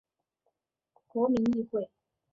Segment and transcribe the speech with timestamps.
[1.09, 1.87] 国民议会。